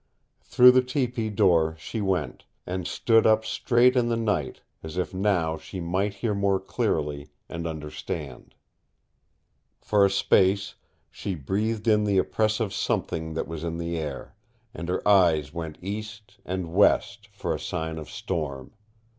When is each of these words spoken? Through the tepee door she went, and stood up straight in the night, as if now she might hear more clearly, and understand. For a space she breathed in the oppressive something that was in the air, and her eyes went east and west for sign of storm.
Through 0.41 0.71
the 0.71 0.81
tepee 0.81 1.29
door 1.29 1.75
she 1.77 2.01
went, 2.01 2.45
and 2.65 2.87
stood 2.87 3.27
up 3.27 3.45
straight 3.45 3.95
in 3.95 4.09
the 4.09 4.15
night, 4.17 4.61
as 4.81 4.97
if 4.97 5.13
now 5.13 5.57
she 5.57 5.79
might 5.79 6.15
hear 6.15 6.33
more 6.33 6.59
clearly, 6.59 7.29
and 7.47 7.67
understand. 7.67 8.55
For 9.79 10.03
a 10.03 10.09
space 10.09 10.73
she 11.11 11.35
breathed 11.35 11.87
in 11.87 12.05
the 12.05 12.17
oppressive 12.17 12.73
something 12.73 13.35
that 13.35 13.47
was 13.47 13.63
in 13.63 13.77
the 13.77 13.95
air, 13.99 14.33
and 14.73 14.89
her 14.89 15.07
eyes 15.07 15.53
went 15.53 15.77
east 15.83 16.39
and 16.47 16.73
west 16.73 17.27
for 17.27 17.55
sign 17.59 17.99
of 17.99 18.09
storm. 18.09 18.71